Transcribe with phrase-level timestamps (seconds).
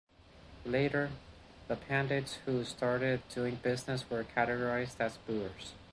[0.65, 1.11] Later,
[1.67, 5.73] the Pandits who started doing business were categorised as Buhirs.